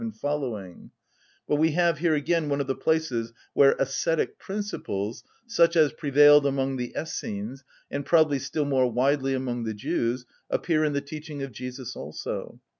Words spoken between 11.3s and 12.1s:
of Jesus